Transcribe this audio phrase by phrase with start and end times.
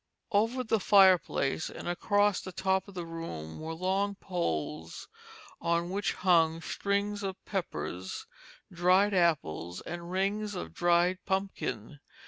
[0.31, 5.07] Over the fireplace and across the top of the room were long poles
[5.61, 8.25] on which hung strings of peppers,
[8.73, 11.99] dried apples, and rings of dried pumpkin.